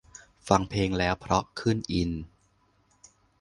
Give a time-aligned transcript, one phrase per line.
[0.47, 2.11] ฟังเพลงแล้วเพราะขึ้น อิน